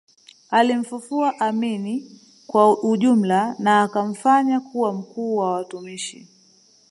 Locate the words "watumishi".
5.53-6.27